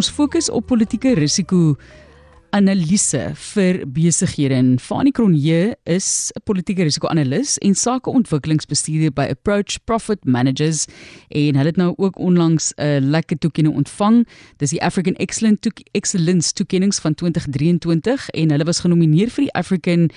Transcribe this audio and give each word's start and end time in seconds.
ons 0.00 0.08
fokus 0.16 0.48
op 0.48 0.64
politieke 0.70 1.10
risiko 1.18 1.74
analise 2.56 3.20
vir 3.52 3.82
besighede 3.94 4.56
en 4.56 4.70
Fanie 4.80 5.12
Cronje 5.12 5.76
is 5.84 6.32
'n 6.34 6.40
politieke 6.48 6.82
risiko-analis 6.82 7.58
en 7.58 7.74
sakeontwikkelingsbestuurder 7.74 9.12
by 9.12 9.26
Approach 9.30 9.76
Profit 9.84 10.24
Managers 10.24 10.86
en 11.28 11.54
hulle 11.54 11.68
het 11.68 11.76
nou 11.76 11.94
ook 11.96 12.18
onlangs 12.18 12.72
'n 12.78 13.10
lekker 13.10 13.38
toekenning 13.38 13.76
ontvang. 13.76 14.26
Dis 14.56 14.70
die 14.70 14.82
African 14.82 15.14
Excellent 15.14 15.66
Excellence 15.92 16.52
toekennings 16.52 16.98
van 16.98 17.14
2023 17.14 18.28
en 18.28 18.50
hulle 18.50 18.64
was 18.64 18.80
genomineer 18.80 19.30
vir 19.30 19.44
die 19.44 19.52
African 19.52 20.10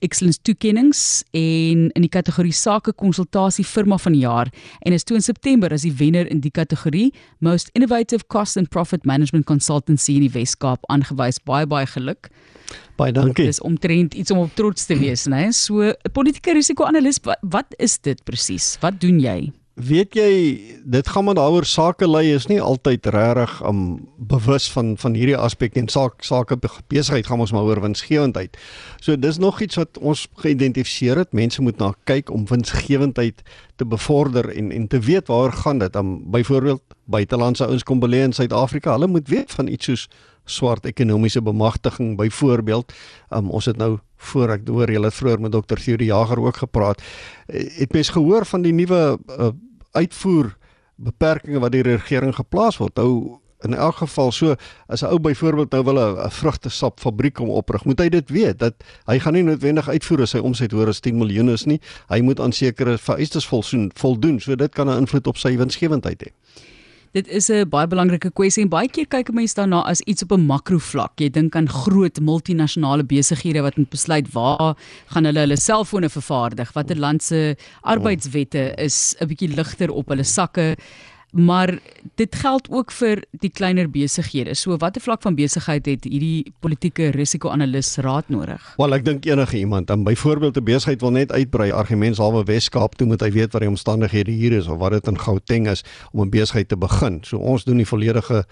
Excellence 0.00 0.38
toekennings 0.42 1.22
en 1.36 1.88
in 1.90 2.04
die 2.04 2.12
kategorie 2.12 2.52
sake 2.52 2.92
konsultasie 2.92 3.64
firma 3.64 3.98
van 3.98 4.12
die 4.12 4.22
jaar 4.22 4.50
en 4.86 4.92
is 4.92 5.04
toe 5.04 5.16
in 5.16 5.22
September 5.22 5.72
as 5.72 5.82
die 5.86 5.94
wenner 5.98 6.28
in 6.30 6.40
die 6.40 6.50
kategorie 6.50 7.12
Most 7.40 7.70
Innovative 7.74 8.26
Cost 8.28 8.56
and 8.56 8.70
Profit 8.70 9.04
Management 9.04 9.46
Consultancy 9.46 10.16
in 10.18 10.26
die 10.26 10.32
Wes-Kaap 10.32 10.84
aangewys. 10.88 11.40
Baie 11.44 11.66
baie 11.66 11.86
geluk. 11.86 12.30
Baie 12.98 13.12
dankie. 13.12 13.46
Dis 13.46 13.60
omtrent 13.60 14.14
iets 14.14 14.34
om 14.34 14.42
op 14.42 14.54
trots 14.58 14.86
te 14.86 14.98
wees, 14.98 15.26
né? 15.30 15.48
So 15.52 15.82
'n 15.82 16.12
politieke 16.12 16.52
risiko-analis, 16.52 17.20
wat, 17.22 17.38
wat 17.42 17.74
is 17.78 17.98
dit 17.98 18.24
presies? 18.24 18.76
Wat 18.80 19.00
doen 19.00 19.20
jy? 19.20 19.52
Weet 19.78 20.16
jy, 20.18 20.30
dit 20.90 21.08
gaan 21.08 21.24
maar 21.24 21.36
daaroor 21.38 21.64
sake 21.64 22.06
lei 22.08 22.32
is 22.34 22.48
nie 22.50 22.58
altyd 22.58 23.06
regtig 23.14 23.52
om 23.62 23.76
um, 23.78 23.90
bewus 24.16 24.66
van 24.74 24.96
van 24.98 25.14
hierdie 25.14 25.36
aspek 25.38 25.76
en 25.78 25.86
saak 25.88 26.24
sake 26.26 26.56
besigheid 26.90 27.26
gaan 27.26 27.38
ons 27.38 27.52
maar 27.54 27.62
oor 27.62 27.78
winsgewendheid. 27.84 28.58
So 28.98 29.14
dis 29.14 29.38
nog 29.38 29.60
iets 29.62 29.78
wat 29.78 30.00
ons 30.02 30.24
geïdentifiseer 30.42 31.22
het. 31.22 31.30
Mense 31.32 31.62
moet 31.62 31.78
na 31.78 31.92
kyk 32.10 32.32
om 32.34 32.48
winsgewendheid 32.50 33.44
te 33.76 33.86
bevorder 33.86 34.50
en 34.50 34.72
en 34.74 34.88
te 34.88 34.98
weet 34.98 35.30
waar 35.30 35.52
gaan 35.52 35.78
dit. 35.78 35.96
Om 35.96 36.30
byvoorbeeld 36.30 36.82
buitelandse 37.04 37.66
ouens 37.66 37.86
kom 37.86 38.02
belê 38.02 38.24
in 38.26 38.34
Suid-Afrika, 38.34 38.96
hulle 38.98 39.06
moet 39.06 39.28
weet 39.28 39.54
van 39.54 39.70
iets 39.70 39.84
soos 39.84 40.08
swart 40.44 40.86
ekonomiese 40.86 41.42
bemagtiging 41.42 42.16
byvoorbeeld. 42.16 42.92
Um, 43.30 43.50
ons 43.50 43.70
het 43.70 43.76
nou 43.76 43.98
voor 44.16 44.56
ek 44.56 44.66
hoor 44.66 44.90
julle 44.90 45.10
vroeër 45.14 45.40
met 45.40 45.52
dokter 45.54 45.78
Theodore 45.78 46.10
Jager 46.10 46.40
ook 46.40 46.56
gepraat. 46.56 47.02
Eh, 47.46 47.62
het 47.78 47.92
mens 47.92 48.08
gehoor 48.10 48.46
van 48.46 48.62
die 48.62 48.72
nuwe 48.72 49.18
uh, 49.38 49.50
uitvoer 49.98 50.54
beperkings 50.98 51.62
wat 51.62 51.74
die 51.74 51.84
regering 51.86 52.34
geplaas 52.34 52.78
word. 52.80 52.96
Nou 52.98 53.38
in 53.66 53.74
elk 53.74 53.96
geval 54.02 54.30
so 54.32 54.54
as 54.86 55.02
'n 55.02 55.10
ou 55.10 55.18
byvoorbeeld 55.18 55.70
nou 55.70 55.84
wil 55.84 55.98
'n 55.98 56.30
vrugtesap 56.30 57.00
fabriek 57.00 57.40
om 57.40 57.50
oprig, 57.50 57.84
moet 57.84 57.98
hy 57.98 58.08
dit 58.08 58.28
weet 58.30 58.58
dat 58.58 58.74
hy 59.06 59.18
gaan 59.18 59.32
nie 59.32 59.42
noodwendig 59.42 59.88
uitvoer 59.88 60.22
as 60.22 60.30
sy 60.30 60.38
omset 60.38 60.72
hoor 60.72 60.88
as 60.88 61.00
10 61.00 61.18
miljoen 61.18 61.48
is 61.50 61.64
nie. 61.64 61.80
Hy 62.08 62.20
moet 62.20 62.40
aan 62.40 62.52
sekere 62.52 62.98
vereistes 62.98 63.46
voldoen, 63.94 64.40
so 64.40 64.54
dit 64.54 64.74
kan 64.74 64.88
'n 64.88 64.98
invloed 64.98 65.26
op 65.26 65.36
sy 65.36 65.56
winsgewendheid 65.56 66.22
hê. 66.22 66.30
Dit 67.16 67.28
is 67.28 67.48
'n 67.48 67.68
baie 67.68 67.86
belangrike 67.86 68.30
kwessie 68.30 68.62
en 68.62 68.68
baie 68.68 68.88
keer 68.88 69.06
kyk 69.06 69.32
mense 69.32 69.54
daarna 69.54 69.80
as 69.88 70.00
iets 70.00 70.22
op 70.22 70.32
'n 70.32 70.46
makrovlak. 70.46 71.12
Jy 71.20 71.30
dink 71.30 71.56
aan 71.56 71.68
groot 71.68 72.20
multinasjonale 72.20 73.04
besighede 73.04 73.62
wat 73.62 73.76
moet 73.76 73.90
besluit 73.90 74.32
waar 74.32 74.76
gaan 75.06 75.24
hulle 75.24 75.40
hulle 75.40 75.56
selfone 75.56 76.08
vervaardig, 76.08 76.72
watter 76.72 76.96
land 76.96 77.22
se 77.22 77.56
arbeidswette 77.82 78.74
is 78.76 79.16
'n 79.20 79.26
bietjie 79.26 79.56
ligter 79.56 79.90
op 79.90 80.08
hulle 80.08 80.24
sakke 80.24 80.76
maar 81.32 81.78
dit 82.14 82.34
geld 82.34 82.70
ook 82.70 82.92
vir 82.92 83.20
die 83.40 83.50
kleiner 83.50 83.90
besighede. 83.90 84.54
So 84.54 84.76
watter 84.80 85.02
vlak 85.02 85.22
van 85.22 85.36
besigheid 85.36 85.86
het 85.86 86.04
hierdie 86.08 86.52
politieke 86.60 87.10
risiko-analis 87.12 87.96
raad 88.04 88.28
nodig? 88.32 88.64
Wel, 88.80 88.96
ek 88.96 89.04
dink 89.04 89.28
enige 89.28 89.58
iemand, 89.58 89.86
dan 89.86 90.04
byvoorbeeld 90.04 90.56
'n 90.56 90.64
besigheid 90.64 91.00
wil 91.00 91.10
net 91.10 91.32
uitbrei, 91.32 91.72
argumentshalwe 91.72 92.44
Wes-Kaap 92.44 92.94
toe 92.96 93.06
moet 93.06 93.20
hy 93.20 93.30
weet 93.30 93.52
wat 93.52 93.60
die 93.60 93.70
omstandighede 93.70 94.30
hier 94.30 94.52
is 94.52 94.66
of 94.66 94.78
wat 94.78 94.92
dit 94.92 95.06
in 95.06 95.18
Gauteng 95.18 95.68
is 95.68 95.84
om 96.12 96.20
'n 96.20 96.30
besigheid 96.30 96.68
te 96.68 96.76
begin. 96.76 97.20
So 97.22 97.36
ons 97.36 97.64
doen 97.64 97.76
die 97.76 97.86
volledige 97.86 98.46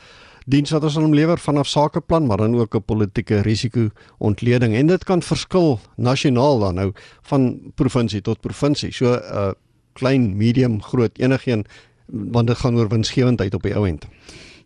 diens 0.47 0.71
wat 0.71 0.83
ons 0.83 0.97
aan 0.97 1.03
hom 1.03 1.15
lewer 1.15 1.39
vanaf 1.39 1.67
sakeplan, 1.67 2.27
maar 2.27 2.37
dan 2.37 2.55
ook 2.55 2.75
'n 2.75 2.85
politieke 2.85 3.41
risiko-ontleding 3.41 4.75
en 4.75 4.87
dit 4.87 5.05
kan 5.05 5.23
verskil 5.23 5.81
nasionaal 5.97 6.59
dan 6.59 6.75
nou 6.75 6.93
van 7.23 7.73
provinsie 7.75 8.21
tot 8.21 8.41
provinsie. 8.41 8.93
So 8.93 9.15
'n 9.15 9.21
uh, 9.33 9.51
klein, 9.93 10.37
medium, 10.37 10.83
groot 10.83 11.19
enigeen 11.19 11.65
want 12.07 12.47
dit 12.47 12.57
gaan 12.57 12.77
oor 12.77 12.89
winsgewendheid 12.89 13.55
op 13.55 13.63
die 13.63 13.75
ou 13.75 13.87
end. 13.87 14.07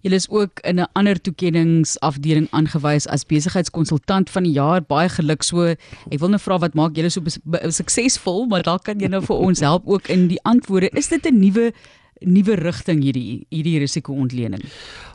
Julle 0.00 0.16
is 0.16 0.28
ook 0.30 0.60
in 0.64 0.80
'n 0.80 0.88
ander 0.92 1.20
toekenningsafdeling 1.20 2.48
aangewys 2.50 3.06
as 3.06 3.26
besigheidskonsultant 3.26 4.30
van 4.30 4.42
die 4.42 4.52
jaar. 4.52 4.82
Baie 4.82 5.08
geluk 5.08 5.42
so. 5.42 5.62
Ek 6.08 6.18
wil 6.18 6.28
net 6.28 6.40
vra 6.40 6.58
wat 6.58 6.74
maak 6.74 6.96
julle 6.96 7.10
so 7.10 7.20
suksesvol, 7.68 8.46
maar 8.46 8.62
dalk 8.62 8.84
kan 8.84 8.98
jy 8.98 9.08
nou 9.08 9.22
vir 9.22 9.36
ons 9.36 9.60
help 9.60 9.82
ook 9.86 10.08
in 10.08 10.28
die 10.28 10.42
antwoorde. 10.42 10.90
Is 10.92 11.08
dit 11.08 11.26
'n 11.26 11.38
nuwe 11.38 11.72
nuwe 12.20 12.54
rigting 12.54 13.02
hierdie 13.02 13.46
hierdie 13.48 13.78
risikoontleding? 13.78 14.62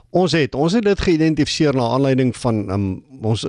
Ons 0.10 0.32
het 0.32 0.56
ons 0.56 0.74
het 0.74 0.84
dit 0.84 1.00
geïdentifiseer 1.00 1.74
na 1.74 1.90
aanleiding 1.90 2.36
van 2.36 2.70
um, 2.72 3.04
ons 3.22 3.46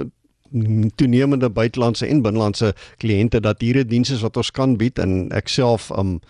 toenemende 0.94 1.50
buitelandse 1.50 2.06
en 2.06 2.22
binnelandse 2.22 2.74
kliënte 2.96 3.40
dat 3.40 3.60
hierdie 3.60 3.84
dienste 3.84 4.18
wat 4.22 4.36
ons 4.36 4.50
kan 4.50 4.76
bied 4.76 4.98
en 4.98 5.28
ek 5.36 5.48
self 5.48 5.90
um 5.90 6.20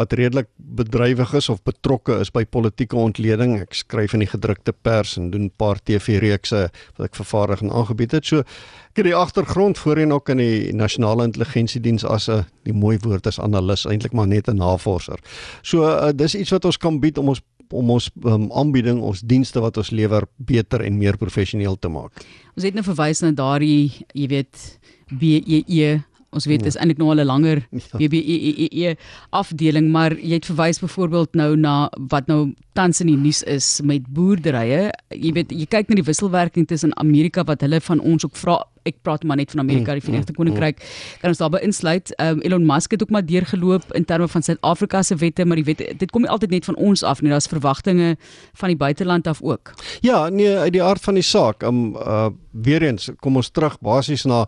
wat 0.00 0.16
redelik 0.16 0.48
bedrywig 0.56 1.32
is 1.36 1.48
of 1.52 1.60
betrokke 1.66 2.16
is 2.24 2.32
by 2.32 2.44
politieke 2.48 2.96
ontleding. 2.96 3.58
Ek 3.60 3.76
skryf 3.76 4.14
in 4.16 4.24
die 4.24 4.30
gedrukte 4.30 4.72
pers 4.72 5.16
en 5.20 5.30
doen 5.34 5.48
'n 5.48 5.56
paar 5.60 5.78
TV-reekse 5.84 6.70
wat 6.96 7.04
ek 7.10 7.18
vervaardig 7.20 7.62
en 7.62 7.70
aangebied 7.70 8.12
het. 8.16 8.24
So 8.26 8.38
ek 8.40 9.02
het 9.02 9.04
die 9.04 9.14
agtergrond 9.14 9.78
voorheen 9.78 10.12
ook 10.12 10.28
in 10.28 10.38
die 10.38 10.72
nasionale 10.72 11.24
intelligensiediens 11.24 12.04
as 12.04 12.28
'n 12.28 12.46
die 12.64 12.72
mooi 12.72 12.98
woord 12.98 13.26
is 13.26 13.40
analis, 13.40 13.86
eintlik 13.86 14.12
maar 14.12 14.28
net 14.28 14.48
'n 14.48 14.56
navorser. 14.56 15.18
So 15.62 15.84
uh, 15.84 16.12
dis 16.14 16.34
iets 16.34 16.50
wat 16.50 16.64
ons 16.64 16.76
kan 16.76 17.00
bied 17.00 17.18
om 17.18 17.28
ons 17.28 17.40
om 17.72 17.90
ons 17.90 18.10
um, 18.24 18.50
aanbieding, 18.52 19.00
ons 19.00 19.20
dienste 19.20 19.60
wat 19.60 19.76
ons 19.76 19.90
lewer 19.90 20.26
beter 20.36 20.80
en 20.80 20.98
meer 20.98 21.16
professioneel 21.16 21.78
te 21.78 21.88
maak. 21.88 22.10
Ons 22.56 22.64
het 22.64 22.74
nou 22.74 22.82
verwys 22.82 23.20
na 23.20 23.30
daardie, 23.30 23.92
jy 24.12 24.26
weet, 24.26 24.78
BEE 25.10 26.02
Ons 26.30 26.46
weet 26.46 26.62
dis 26.62 26.76
ja. 26.76 26.80
eintlik 26.80 26.98
nou 26.98 27.10
al 27.10 27.20
'n 27.20 27.26
langer 27.26 27.62
BBE 28.00 28.68
e 28.70 28.94
afdeling, 29.30 29.90
maar 29.90 30.14
jy 30.14 30.38
het 30.38 30.46
verwys 30.46 30.78
byvoorbeeld 30.78 31.34
nou 31.34 31.56
na 31.56 31.90
wat 32.08 32.26
nou 32.26 32.54
tans 32.72 33.00
in 33.00 33.06
die 33.06 33.16
nuus 33.16 33.42
is 33.42 33.80
met 33.82 34.06
boerderye. 34.06 34.92
Jy 35.10 35.32
weet 35.32 35.50
jy 35.50 35.66
kyk 35.66 35.88
na 35.88 35.98
die 35.98 36.06
wisselwerking 36.06 36.66
tussen 36.66 36.94
Amerika 36.96 37.44
wat 37.44 37.60
hulle 37.60 37.80
van 37.80 38.00
ons 38.00 38.24
ook 38.24 38.36
vra 38.36 38.60
ek 38.88 39.00
praat 39.04 39.24
maar 39.28 39.36
net 39.36 39.50
van 39.52 39.60
Amerika, 39.60 39.92
die 39.92 40.04
Verenigde 40.04 40.34
Koninkryk. 40.36 40.80
Kan 41.20 41.34
ons 41.34 41.40
daarbey 41.40 41.60
insluit? 41.66 42.12
Um, 42.22 42.40
Elon 42.46 42.64
Musk 42.66 42.94
het 42.94 43.02
ook 43.04 43.12
maar 43.12 43.26
deurgeloop 43.26 43.92
in 43.98 44.04
terme 44.08 44.28
van 44.28 44.42
Suid-Afrika 44.42 45.02
se 45.02 45.16
wette, 45.20 45.44
maar 45.44 45.60
die 45.60 45.66
wette 45.68 45.90
dit 46.00 46.10
kom 46.10 46.24
nie 46.24 46.32
altyd 46.32 46.54
net 46.54 46.64
van 46.64 46.78
ons 46.80 47.04
af 47.04 47.20
nie. 47.20 47.30
Daar's 47.32 47.50
verwagtinge 47.50 48.16
van 48.62 48.72
die 48.72 48.78
buiteland 48.80 49.26
af 49.26 49.42
ook. 49.42 49.74
Ja, 50.00 50.28
nee, 50.28 50.56
uit 50.56 50.72
die 50.72 50.82
aard 50.82 51.02
van 51.04 51.20
die 51.20 51.26
saak. 51.26 51.66
Um 51.66 51.96
uh 51.96 52.28
weer 52.50 52.82
eens 52.82 53.10
kom 53.22 53.36
ons 53.38 53.52
terug 53.54 53.76
basies 53.78 54.24
na 54.26 54.46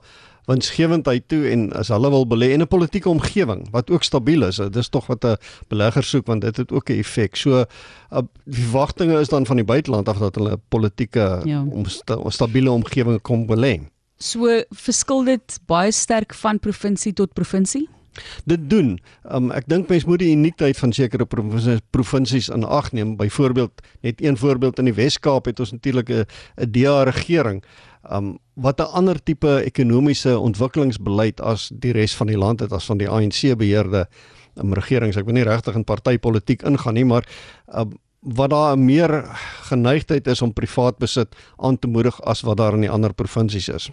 winsgewendheid 0.50 1.28
toe 1.30 1.44
en 1.50 1.68
as 1.78 1.88
hulle 1.92 2.10
wil 2.10 2.26
belê 2.26 2.50
in 2.52 2.62
'n 2.62 2.68
politieke 2.68 3.08
omgewing 3.08 3.68
wat 3.70 3.90
ook 3.90 4.02
stabiel 4.02 4.42
is, 4.42 4.56
dis 4.56 4.88
tog 4.88 5.06
wat 5.06 5.24
'n 5.24 5.36
belegger 5.68 6.02
soek 6.02 6.26
want 6.26 6.40
dit 6.40 6.56
het 6.56 6.72
ook 6.72 6.90
'n 6.90 6.98
effek. 6.98 7.36
So 7.36 7.50
uh, 7.60 7.64
die 8.44 8.62
verwagtinge 8.62 9.20
is 9.20 9.28
dan 9.28 9.46
van 9.46 9.56
die 9.56 9.64
buiteland 9.64 10.08
af 10.08 10.18
dat 10.18 10.34
hulle 10.34 10.52
'n 10.52 10.62
politieke 10.68 11.40
ja. 11.44 11.64
omsta 11.70 12.18
stabiele 12.30 12.70
omgewing 12.70 13.20
kom 13.22 13.46
belê. 13.46 13.80
So 14.16 14.62
verskil 14.70 15.24
dit 15.24 15.58
baie 15.66 15.92
sterk 15.92 16.34
van 16.34 16.58
provinsie 16.58 17.12
tot 17.12 17.32
provinsie? 17.32 17.88
Dit 18.44 18.70
doen. 18.70 18.98
Um, 19.24 19.50
ek 19.50 19.68
dink 19.68 19.88
mense 19.88 20.06
moet 20.06 20.18
die 20.18 20.32
uniekheid 20.32 20.76
van 20.76 20.92
sekere 20.92 21.26
provinsies 21.90 22.48
in 22.48 22.64
ag 22.64 22.92
neem. 22.92 23.16
Byvoorbeeld, 23.16 23.82
net 24.00 24.22
een 24.22 24.36
voorbeeld 24.36 24.78
in 24.78 24.84
die 24.84 24.94
Wes-Kaap 24.94 25.44
het 25.44 25.60
ons 25.60 25.72
natuurlik 25.72 26.10
'n 26.10 26.24
'n 26.56 26.70
DA 26.70 27.02
regering 27.02 27.62
um 28.10 28.38
wat 28.54 28.80
'n 28.80 28.92
ander 28.92 29.22
tipe 29.22 29.62
ekonomiese 29.64 30.38
ontwikkelingsbeleid 30.38 31.40
as 31.40 31.70
die 31.74 31.92
res 31.92 32.16
van 32.16 32.26
die 32.26 32.38
land 32.38 32.60
het 32.60 32.72
as 32.72 32.84
van 32.84 32.98
die 32.98 33.08
ANC 33.08 33.56
beheerde 33.56 34.08
um, 34.54 34.74
regerings. 34.74 35.16
Ek 35.16 35.24
wil 35.24 35.34
nie 35.34 35.48
regtig 35.48 35.74
in 35.74 35.84
partytetiek 35.84 36.62
ingaan 36.62 36.94
nie, 36.94 37.04
maar 37.04 37.26
um, 37.74 37.92
wat 38.20 38.50
daar 38.50 38.76
'n 38.76 38.84
meer 38.84 39.24
geneigtheid 39.68 40.26
is 40.26 40.42
om 40.42 40.52
privaat 40.52 40.98
besit 40.98 41.34
aan 41.56 41.78
te 41.78 41.88
moedig 41.88 42.20
as 42.22 42.40
wat 42.40 42.56
daar 42.56 42.74
in 42.74 42.80
die 42.80 42.90
ander 42.90 43.14
provinsies 43.14 43.68
is. 43.68 43.90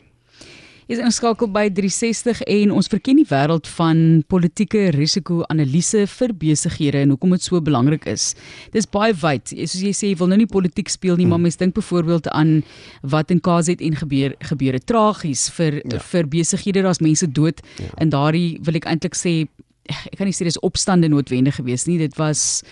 Is 0.90 0.98
ingeskakel 0.98 1.52
by 1.54 1.68
360 1.70 2.40
en 2.50 2.72
ons 2.74 2.88
verken 2.90 3.20
die 3.20 3.26
wêreld 3.30 3.68
van 3.76 4.00
politieke 4.26 4.88
risiko-analise 4.96 6.08
vir 6.10 6.32
besighede 6.42 7.04
en 7.04 7.14
hoekom 7.14 7.36
dit 7.36 7.46
so 7.46 7.62
belangrik 7.62 8.08
is. 8.10 8.32
Dis 8.74 8.90
baie 8.90 9.14
wyd. 9.14 9.54
Soos 9.54 9.84
jy 9.86 9.92
sê, 9.94 10.10
jy 10.10 10.18
wil 10.18 10.32
nou 10.32 10.40
nie 10.42 10.50
politiek 10.50 10.90
speel 10.90 11.20
nie, 11.20 11.28
hmm. 11.28 11.36
maar 11.36 11.44
mens 11.46 11.62
dink 11.62 11.78
byvoorbeeld 11.78 12.32
aan 12.34 12.64
wat 13.06 13.30
in 13.30 13.38
KZN 13.46 14.00
gebeur 14.02 14.34
gebeure 14.50 14.82
tragies 14.82 15.46
vir 15.60 15.78
ja. 15.84 16.02
vir 16.10 16.32
besighede, 16.34 16.82
daar's 16.82 17.04
mense 17.06 17.30
dood 17.38 17.62
ja. 17.78 17.92
en 18.02 18.10
daardie 18.10 18.58
wil 18.66 18.82
ek 18.82 18.90
eintlik 18.90 19.20
sê 19.20 19.44
ek 19.90 20.18
kan 20.18 20.26
nie 20.26 20.34
sê 20.34 20.50
dis 20.50 20.58
opstande 20.66 21.10
noodwendig 21.10 21.62
geweest 21.62 21.86
nie. 21.90 22.00
Dit 22.02 22.18
was 22.18 22.64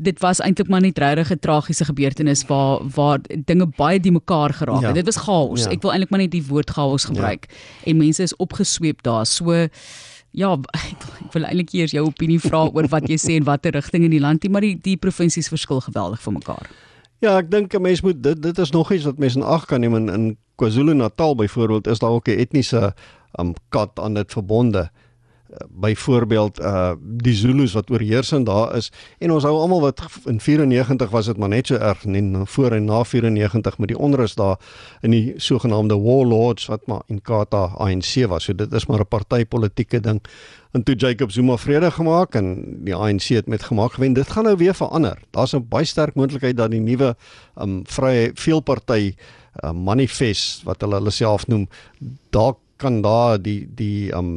dit 0.00 0.20
was 0.20 0.40
eintlik 0.40 0.68
maar 0.68 0.80
net 0.80 0.98
regtig 0.98 1.30
'n 1.32 1.38
tragiese 1.38 1.84
gebeurtenis 1.84 2.44
waar 2.46 2.80
waar 2.94 3.20
dinge 3.44 3.66
baie 3.66 4.00
die 4.00 4.12
mekaar 4.12 4.52
geraak 4.54 4.80
het. 4.80 4.86
Ja. 4.88 4.92
Dit 4.92 5.04
was 5.04 5.16
chaos. 5.16 5.64
Ja. 5.64 5.70
Ek 5.70 5.82
wil 5.82 5.90
eintlik 5.90 6.10
maar 6.10 6.20
net 6.20 6.30
die 6.30 6.46
woord 6.46 6.70
chaos 6.70 7.04
gebruik. 7.04 7.46
Ja. 7.48 7.90
En 7.90 7.96
mense 7.96 8.22
is 8.22 8.36
opgesweep 8.36 9.02
daar. 9.02 9.26
So 9.26 9.68
ja, 10.30 10.52
ek, 10.52 11.06
ek 11.24 11.32
wil 11.32 11.44
eintlik 11.44 11.72
eers 11.72 11.90
jou 11.90 12.06
opinie 12.06 12.40
vra 12.40 12.68
oor 12.68 12.88
wat 12.88 13.08
jy 13.08 13.16
sê 13.16 13.36
en 13.36 13.44
watter 13.44 13.72
rigting 13.72 14.04
in 14.04 14.10
die 14.10 14.20
land, 14.20 14.48
maar 14.48 14.60
die 14.60 14.78
die 14.80 14.96
provinsies 14.96 15.48
verskil 15.48 15.80
geweldig 15.80 16.22
van 16.22 16.32
mekaar. 16.32 16.70
Ja, 17.20 17.38
ek 17.38 17.50
dink 17.50 17.74
'n 17.74 17.82
mens 17.82 18.00
moet 18.00 18.22
dit 18.22 18.42
dit 18.42 18.58
is 18.58 18.70
nog 18.70 18.92
iets 18.92 19.04
wat 19.04 19.18
mense 19.18 19.38
in 19.38 19.44
ag 19.44 19.66
kan 19.66 19.80
neem 19.80 19.94
in, 19.94 20.08
in 20.08 20.36
KwaZulu-Natal 20.56 21.34
byvoorbeeld 21.34 21.86
is 21.86 21.98
daar 21.98 22.10
ook 22.10 22.28
'n 22.28 22.38
etniese 22.38 22.94
um, 23.38 23.54
kat 23.68 23.98
aan 24.00 24.14
dit 24.14 24.32
verbonde 24.32 24.90
byvoorbeeld 25.68 26.60
uh 26.60 26.92
die 27.00 27.34
Zulus 27.34 27.72
wat 27.72 27.90
oorheersend 27.90 28.46
daar 28.46 28.76
is 28.76 28.92
en 29.18 29.32
ons 29.32 29.42
hou 29.42 29.54
almal 29.58 29.80
wat 29.80 30.02
in 30.24 30.40
94 30.40 31.10
was 31.10 31.26
dit 31.26 31.36
maar 31.36 31.48
net 31.48 31.66
so 31.66 31.74
erg 31.74 32.04
en 32.04 32.46
voor 32.46 32.72
en 32.72 32.84
na 32.84 33.04
94 33.04 33.78
met 33.78 33.88
die 33.88 33.98
onrus 33.98 34.34
daar 34.34 34.58
in 35.00 35.10
die 35.10 35.34
sogenaamde 35.36 35.98
warlords 35.98 36.66
wat 36.66 36.86
maar 36.86 37.02
in 37.06 37.22
Kata 37.22 37.70
ANC 37.76 38.26
was. 38.28 38.44
So 38.44 38.54
dit 38.54 38.72
is 38.72 38.86
maar 38.86 39.00
'n 39.00 39.08
partytetiese 39.08 40.00
ding. 40.00 40.20
En 40.70 40.82
toe 40.82 40.94
Jacob 40.94 41.30
Zuma 41.30 41.56
vrede 41.56 41.90
gemaak 41.90 42.34
en 42.34 42.76
die 42.84 42.94
ANC 42.94 43.22
het 43.22 43.46
met 43.46 43.62
gemaak 43.62 43.92
gewen. 43.92 44.12
Dit 44.12 44.30
gaan 44.30 44.44
nou 44.44 44.56
weer 44.56 44.74
verander. 44.74 45.18
Daar's 45.30 45.52
'n 45.52 45.66
baie 45.68 45.84
sterk 45.84 46.14
moontlikheid 46.14 46.56
dat 46.56 46.70
die 46.70 46.80
nuwe 46.80 47.16
um 47.56 47.82
vrye 47.84 48.30
veelparty 48.34 49.14
uh, 49.64 49.72
manifest 49.72 50.62
wat 50.62 50.80
hulle 50.80 50.94
hulle 50.94 51.10
self 51.10 51.46
noem 51.46 51.68
dalk 52.30 52.58
kan 52.80 53.00
daar 53.04 53.38
die 53.42 53.68
die 53.76 54.10
um 54.16 54.30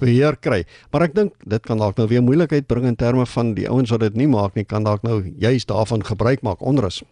beheer 0.00 0.36
kry. 0.36 0.64
Maar 0.92 1.08
ek 1.08 1.14
dink 1.14 1.36
dit 1.46 1.62
kan 1.66 1.78
dalk 1.80 1.98
nou 2.00 2.08
weer 2.10 2.24
moeilikheid 2.24 2.66
bring 2.70 2.88
in 2.90 2.98
terme 2.98 3.26
van 3.26 3.54
die 3.54 3.68
ouens 3.70 3.94
wat 3.94 4.04
dit 4.06 4.18
nie 4.18 4.28
maak 4.30 4.58
nie, 4.58 4.66
kan 4.66 4.86
dalk 4.86 5.06
nou 5.06 5.22
juist 5.38 5.70
daarvan 5.70 6.04
gebruik 6.04 6.42
maak 6.46 6.64
onrus. 6.64 7.02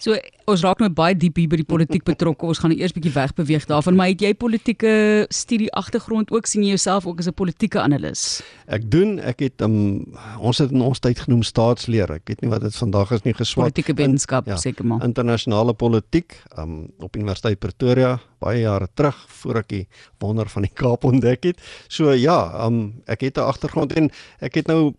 So 0.00 0.16
ons 0.48 0.62
raak 0.64 0.80
nou 0.80 0.88
baie 0.88 1.14
diep 1.14 1.36
hier 1.38 1.48
by 1.50 1.58
die 1.60 1.68
politiek 1.68 2.02
betrokke. 2.06 2.48
Ons 2.48 2.58
gaan 2.62 2.72
nou 2.72 2.78
eers 2.80 2.94
bietjie 2.96 3.12
wegbeweeg 3.12 3.66
daarvan, 3.68 3.98
maar 3.98 4.08
het 4.10 4.22
jy 4.24 4.32
politieke 4.34 4.92
studie 5.30 5.68
agtergrond 5.76 6.32
ook 6.32 6.48
sien 6.48 6.64
jy 6.64 6.72
jouself 6.74 7.06
ook 7.06 7.20
as 7.20 7.28
'n 7.28 7.36
politieke 7.36 7.80
analis? 7.80 8.42
Ek 8.66 8.90
doen, 8.90 9.20
ek 9.20 9.40
het 9.40 9.60
um, 9.60 10.16
ons 10.40 10.58
het 10.58 10.72
in 10.72 10.80
ons 10.80 10.98
tyd 10.98 11.20
genoem 11.20 11.42
staatsleer. 11.42 12.10
Ek 12.10 12.22
weet 12.24 12.40
nie 12.40 12.50
wat 12.50 12.62
dit 12.62 12.74
vandag 12.74 13.12
is 13.12 13.24
nie 13.24 13.34
geswat. 13.34 13.70
Politieke 13.70 13.94
wetenskap 13.94 14.46
ja, 14.46 14.56
seker 14.56 14.86
maar. 14.86 15.04
Internasionale 15.04 15.74
politiek 15.74 16.42
um, 16.56 16.88
op 16.98 17.16
Universiteit 17.16 17.58
Pretoria 17.58 18.18
baie 18.40 18.60
jare 18.60 18.88
terug 18.94 19.16
voor 19.28 19.60
ek 19.60 19.68
die 19.68 19.86
wonder 20.18 20.48
van 20.48 20.62
die 20.62 20.72
Kaap 20.72 21.04
ontdek 21.04 21.44
het. 21.44 21.60
So 21.88 22.12
ja, 22.16 22.64
um, 22.64 23.02
ek 23.06 23.20
het 23.20 23.36
'n 23.36 23.44
agtergrond 23.44 23.92
en 23.92 24.10
ek 24.40 24.54
het 24.54 24.66
nou 24.66 24.94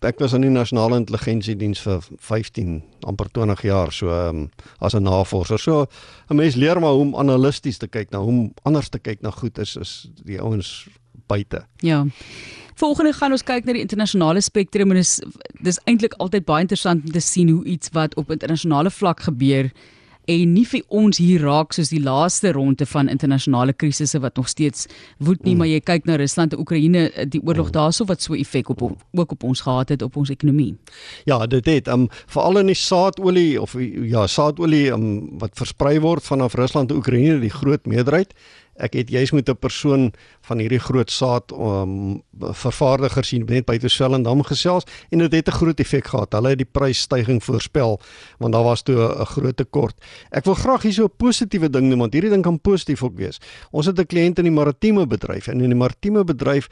ek 0.00 0.20
was 0.22 0.34
in 0.36 0.44
die 0.44 0.52
nasionale 0.52 0.96
intelligensiediens 1.00 1.80
vir 1.84 2.04
15 2.18 2.82
amper 3.06 3.30
20 3.32 3.62
jaar 3.62 3.92
so 3.92 4.10
um, 4.12 4.48
as 4.80 4.94
'n 4.94 5.02
navorser. 5.02 5.58
So 5.58 5.86
'n 6.30 6.36
mens 6.36 6.54
leer 6.54 6.80
maar 6.80 6.92
hoe 6.92 7.00
om 7.00 7.16
analisties 7.16 7.78
te 7.78 7.88
kyk 7.88 8.10
na 8.10 8.18
hoe 8.18 8.28
om 8.28 8.52
anders 8.62 8.88
te 8.88 8.98
kyk 8.98 9.20
na 9.20 9.30
goed 9.30 9.58
is 9.58 9.76
is 9.76 10.10
die 10.24 10.40
ouens 10.40 10.88
buite. 11.26 11.66
Ja. 11.76 12.06
Volgende 12.74 13.12
gaan 13.12 13.32
ons 13.32 13.42
kyk 13.42 13.64
na 13.64 13.72
die 13.72 13.82
internasionale 13.82 14.40
spektrum 14.40 14.90
en 14.90 14.96
dis 14.96 15.20
dis 15.60 15.80
eintlik 15.84 16.14
altyd 16.18 16.44
baie 16.44 16.60
interessant 16.60 17.04
om 17.04 17.12
te 17.12 17.20
sien 17.20 17.48
hoe 17.48 17.64
iets 17.64 17.90
wat 17.92 18.14
op 18.14 18.30
internasionale 18.30 18.90
vlak 18.90 19.20
gebeur 19.20 19.70
en 20.28 20.52
nie 20.52 20.64
vir 20.68 20.82
ons 20.92 21.18
hier 21.20 21.42
raak 21.46 21.72
soos 21.72 21.90
die 21.92 22.02
laaste 22.04 22.52
ronde 22.52 22.86
van 22.88 23.08
internasionale 23.08 23.72
krisisse 23.72 24.20
wat 24.20 24.36
nog 24.36 24.48
steeds 24.52 24.86
woed 25.18 25.40
nie, 25.44 25.54
mm. 25.54 25.62
maar 25.62 25.70
jy 25.70 25.80
kyk 25.80 26.08
na 26.08 26.18
Rusland 26.20 26.52
en 26.52 26.60
Oekraïne, 26.62 27.06
die 27.32 27.40
oorlog 27.40 27.70
mm. 27.70 27.76
daarso 27.78 28.04
wat 28.08 28.24
so 28.24 28.36
effek 28.36 28.68
op 28.74 28.84
ook 28.84 29.32
op 29.32 29.48
ons 29.48 29.64
gehad 29.64 29.94
het 29.94 30.04
op 30.04 30.16
ons 30.20 30.30
ekonomie. 30.30 30.74
Ja, 31.28 31.40
dit 31.46 31.66
het 31.66 31.88
um 31.92 32.08
veral 32.26 32.60
in 32.62 32.72
die 32.72 32.78
saadolie 32.78 33.60
of 33.60 33.76
ja, 33.80 34.26
saadolie 34.26 34.88
um, 34.92 35.08
wat 35.40 35.56
versprei 35.58 35.96
word 36.04 36.24
vanaf 36.26 36.58
Rusland 36.60 36.92
en 36.92 37.00
Oekraïne 37.00 37.40
die 37.40 37.52
groot 37.52 37.86
meerderheid 37.88 38.34
ek 38.78 38.94
het 38.98 39.10
juis 39.10 39.32
met 39.32 39.48
'n 39.48 39.56
persoon 39.56 40.12
van 40.40 40.58
hierdie 40.58 40.78
groot 40.78 41.10
saad 41.10 41.52
um, 41.52 42.22
vervaardigers 42.38 43.30
hier 43.30 43.44
net 43.44 43.66
by 43.66 43.78
Twellendam 43.78 44.42
gesels 44.42 44.84
en 45.10 45.18
dit 45.18 45.32
het 45.32 45.48
'n 45.48 45.58
groot 45.58 45.80
effek 45.80 46.06
gehad. 46.06 46.32
Hulle 46.32 46.48
het 46.48 46.58
die 46.58 46.70
prysstygings 46.72 47.44
voorspel 47.44 48.00
want 48.38 48.52
daar 48.52 48.64
was 48.64 48.82
toe 48.82 48.96
'n 48.96 49.24
groot 49.26 49.56
tekort. 49.56 49.94
Ek 50.30 50.44
wil 50.44 50.54
graag 50.54 50.82
hier 50.82 50.92
so 50.92 51.04
'n 51.04 51.16
positiewe 51.16 51.70
ding 51.70 51.88
noem 51.88 51.98
want 51.98 52.12
hierdie 52.12 52.30
ding 52.30 52.42
kan 52.42 52.60
positief 52.60 53.02
ook 53.02 53.16
wees. 53.16 53.38
Ons 53.70 53.86
het 53.86 53.98
'n 53.98 54.06
kliënt 54.06 54.38
in 54.38 54.44
die 54.44 54.52
maritieme 54.52 55.06
bedryf 55.06 55.48
en 55.48 55.60
in 55.60 55.70
die 55.70 55.78
maritieme 55.78 56.24
bedryf 56.24 56.68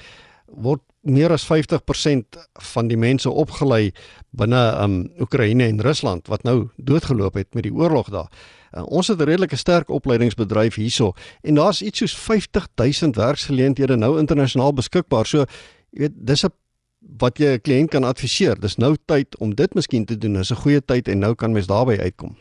word 0.46 0.80
meer 1.06 1.32
as 1.32 1.46
50% 1.46 2.38
van 2.74 2.88
die 2.88 2.98
mense 2.98 3.30
opgelei 3.30 3.92
binne 4.36 4.62
um 4.82 4.96
Oekraïne 5.20 5.66
en 5.66 5.80
Rusland 5.80 6.28
wat 6.28 6.42
nou 6.42 6.68
doodgeloop 6.76 7.34
het 7.34 7.54
met 7.54 7.62
die 7.62 7.74
oorlog 7.74 8.10
daar. 8.10 8.30
Uh, 8.76 8.82
ons 8.86 9.08
het 9.08 9.18
'n 9.18 9.24
redelike 9.24 9.56
sterk 9.56 9.88
opleidingsbedryf 9.88 10.74
hierso 10.74 11.14
en 11.42 11.54
daar's 11.54 11.82
iets 11.82 11.98
soos 11.98 12.16
50000 12.16 13.16
werksgeleenthede 13.16 13.96
nou 13.96 14.18
internasionaal 14.18 14.72
beskikbaar. 14.72 15.26
So 15.26 15.38
jy 15.90 16.00
weet 16.00 16.12
dis 16.14 16.44
'n 16.44 16.52
wat 17.18 17.38
jy 17.38 17.54
'n 17.54 17.60
kliënt 17.60 17.90
kan 17.90 18.04
adviseer. 18.04 18.60
Dis 18.60 18.76
nou 18.76 18.96
tyd 19.06 19.38
om 19.38 19.54
dit 19.54 19.74
miskien 19.74 20.04
te 20.04 20.18
doen. 20.18 20.32
Dis 20.32 20.50
'n 20.50 20.56
goeie 20.56 20.84
tyd 20.84 21.08
en 21.08 21.18
nou 21.18 21.34
kan 21.34 21.52
mens 21.52 21.66
daarbey 21.66 22.00
uitkom. 22.00 22.36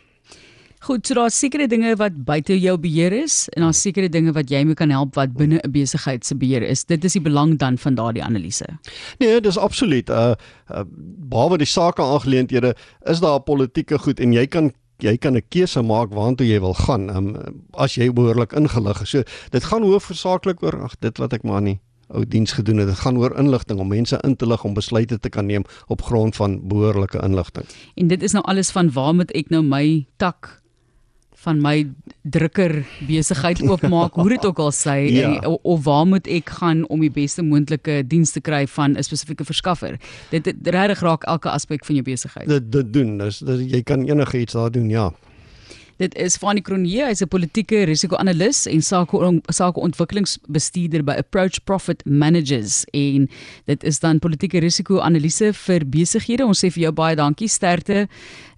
Goed, 0.86 1.08
so 1.08 1.16
daar's 1.18 1.38
sekere 1.42 1.66
dinge 1.66 1.96
wat 1.98 2.18
buite 2.28 2.54
jou 2.62 2.76
beheer 2.78 3.14
is 3.18 3.48
en 3.58 3.64
daar's 3.66 3.80
sekere 3.82 4.06
dinge 4.10 4.36
wat 4.36 4.52
jy 4.54 4.60
mee 4.70 4.78
kan 4.78 4.92
help 4.94 5.16
wat 5.18 5.32
binne 5.34 5.58
'n 5.58 5.72
besigheid 5.72 6.26
se 6.26 6.36
beheer 6.36 6.62
is. 6.62 6.84
Dit 6.86 7.04
is 7.04 7.14
die 7.14 7.22
belang 7.22 7.58
dan 7.58 7.78
van 7.78 7.96
daardie 7.96 8.24
analise. 8.24 8.68
Nee, 9.18 9.42
dis 9.42 9.58
absoluut. 9.58 10.10
Uh, 10.10 10.36
uh 10.70 10.84
behalwe 11.30 11.58
die 11.58 11.66
sake 11.66 12.02
aangeleenthede 12.02 12.76
is 13.02 13.20
daar 13.20 13.40
politieke 13.40 13.98
goed 13.98 14.20
en 14.20 14.34
jy 14.34 14.46
kan 14.46 14.72
jy 15.00 15.18
kan 15.18 15.36
'n 15.36 15.42
keuse 15.50 15.82
maak 15.82 16.14
waartoe 16.14 16.48
jy 16.48 16.60
wil 16.60 16.74
gaan 16.74 17.10
um, 17.10 17.36
as 17.74 17.96
jy 17.96 18.14
behoorlik 18.14 18.54
ingelig 18.54 19.02
is. 19.02 19.10
So 19.10 19.24
dit 19.50 19.64
gaan 19.64 19.82
hoofsaaklik 19.82 20.62
oor 20.64 20.84
ag 20.84 20.94
dit 21.00 21.18
wat 21.18 21.34
ek 21.34 21.44
maar 21.44 21.62
nie 21.62 21.80
ou 22.10 22.26
diens 22.26 22.52
gedoen 22.52 22.78
het. 22.78 22.88
Dit 22.88 23.00
gaan 23.00 23.18
oor 23.18 23.38
inligting 23.40 23.80
om 23.80 23.88
mense 23.88 24.20
in 24.24 24.36
te 24.36 24.48
lig 24.48 24.64
om 24.64 24.74
besluite 24.74 25.20
te 25.20 25.30
kan 25.30 25.46
neem 25.46 25.64
op 25.88 26.02
grond 26.02 26.36
van 26.36 26.68
behoorlike 26.68 27.18
inligting. 27.24 27.66
En 27.96 28.08
dit 28.08 28.24
is 28.24 28.32
nou 28.32 28.46
alles 28.46 28.72
van 28.72 28.92
waar 28.92 29.16
moet 29.16 29.32
ek 29.32 29.50
nou 29.50 29.64
my 29.64 30.06
tak 30.18 30.62
van 31.46 31.62
my 31.62 31.76
drukker 32.22 32.84
besigheid 33.08 33.62
oopmaak, 33.70 34.18
hoe 34.18 34.30
dit 34.34 34.46
ook 34.46 34.60
al 34.60 34.74
sê 34.76 34.98
ja. 35.10 35.30
en 35.30 35.60
of, 35.62 35.84
waar 35.86 36.06
moet 36.10 36.28
ek 36.28 36.50
gaan 36.60 36.86
om 36.90 37.04
die 37.06 37.12
beste 37.14 37.46
moontlike 37.46 38.02
diens 38.10 38.34
te 38.36 38.42
kry 38.42 38.66
van 38.78 38.98
'n 38.98 39.06
spesifieke 39.06 39.46
verskaffer. 39.46 40.00
Dit 40.34 40.50
regtig 40.64 41.00
raak 41.06 41.24
elke 41.24 41.50
aspek 41.50 41.86
van 41.86 41.96
jou 41.96 42.06
besigheid. 42.06 42.48
Dit 42.50 42.72
dit 42.72 42.94
doen. 42.94 43.18
Dis 43.18 43.44
jy 43.46 43.84
kan 43.84 44.08
enige 44.10 44.40
iets 44.40 44.54
daar 44.54 44.72
doen, 44.72 44.90
ja. 44.90 45.12
Dit 45.96 46.16
is 46.20 46.36
Fanie 46.36 46.60
Cronje, 46.60 47.06
hy's 47.08 47.22
'n 47.24 47.30
politieke 47.32 47.86
risiko-analis 47.88 48.66
en 48.68 48.82
sake 48.82 49.16
sakeontwikkelingsbestuurder 49.48 51.04
by 51.08 51.14
Approach 51.16 51.64
Profit 51.64 52.04
Managers 52.06 52.84
en 52.92 53.30
dit 53.66 53.84
is 53.84 54.00
dan 54.00 54.20
politieke 54.20 54.60
risiko-analise 54.60 55.54
vir 55.54 55.86
besighede. 55.88 56.44
Ons 56.46 56.66
sê 56.66 56.70
vir 56.70 56.84
jou 56.84 56.92
baie 56.92 57.16
dankie, 57.16 57.48
sterkte. 57.48 58.08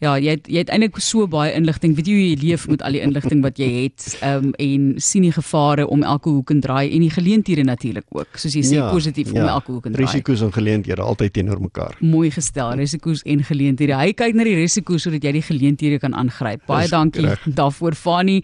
Ja, 0.02 0.18
jy 0.18 0.32
het, 0.38 0.48
jy 0.50 0.58
het 0.58 0.70
eintlik 0.70 0.98
so 0.98 1.28
baie 1.28 1.54
inligting. 1.54 1.96
Weet 1.96 2.08
jy 2.08 2.14
hoe 2.14 2.26
jy 2.26 2.38
leef 2.42 2.68
met 2.68 2.82
al 2.82 2.92
die 2.92 3.02
inligting 3.02 3.44
wat 3.44 3.58
jy 3.58 3.70
het 3.84 4.18
um, 4.24 4.54
en 4.58 4.94
sien 4.98 5.22
die 5.22 5.32
gevare 5.32 5.88
om 5.88 6.04
elke 6.04 6.30
hoek 6.30 6.52
en 6.52 6.62
draai 6.62 6.90
en 6.90 7.02
die 7.02 7.14
geleenthede 7.14 7.64
natuurlik 7.64 8.06
ook. 8.10 8.38
Soos 8.38 8.54
jy 8.54 8.64
sê 8.66 8.78
ja, 8.78 8.90
positief 8.90 9.30
ja. 9.32 9.44
om 9.44 9.48
elke 9.48 9.72
hoek 9.72 9.86
en 9.86 9.94
draai. 9.94 10.06
Risiko's 10.08 10.42
en 10.42 10.54
geleenthede 10.54 11.02
altyd 11.02 11.34
teenoor 11.34 11.62
mekaar. 11.62 11.98
Mooi 12.02 12.32
gestel, 12.32 12.74
risiko's 12.78 13.22
en 13.26 13.44
geleenthede. 13.44 13.94
Hy 13.94 14.14
kyk 14.18 14.34
na 14.34 14.44
die 14.44 14.58
risiko's 14.58 15.06
sodat 15.06 15.22
jy 15.22 15.38
die 15.38 15.46
geleenthede 15.46 16.02
kan 16.02 16.18
aangryp. 16.18 16.66
Baie 16.66 16.90
dankie 16.90 17.27
daarvoor 17.46 17.96
Fani 17.96 18.44